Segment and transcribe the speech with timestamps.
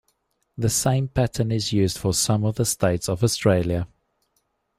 [0.57, 3.87] The same pattern is used for some of the states of Australia.